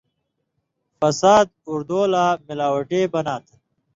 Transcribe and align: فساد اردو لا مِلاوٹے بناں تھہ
فساد 0.99 1.47
اردو 1.71 2.01
لا 2.13 2.25
مِلاوٹے 2.47 3.01
بناں 3.13 3.39
تھہ 3.45 3.55